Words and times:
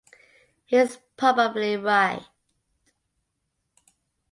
He's 0.65 0.97
probably 1.15 1.77
right. 1.77 2.25